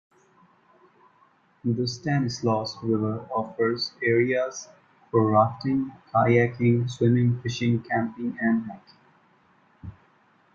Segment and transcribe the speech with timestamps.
[1.63, 4.67] The Stanislaus River offers areas
[5.11, 9.91] for rafting, kayaking, swimming, fishing, camping and hiking.